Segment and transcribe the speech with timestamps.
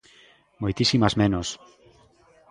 [0.61, 1.47] Moitísimas menos.